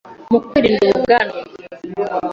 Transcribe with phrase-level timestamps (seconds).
[0.31, 1.37] mu kwirinda ubu bwandu